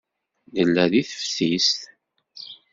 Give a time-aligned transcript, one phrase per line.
[0.53, 1.81] Nella deg teftist.